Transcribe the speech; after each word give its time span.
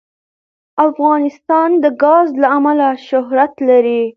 افغانستان 0.87 1.69
د 1.83 1.85
ګاز 2.03 2.27
له 2.41 2.47
امله 2.57 2.87
شهرت 3.07 3.53
لري. 3.69 4.01